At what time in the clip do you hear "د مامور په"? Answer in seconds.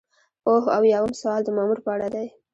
1.45-1.89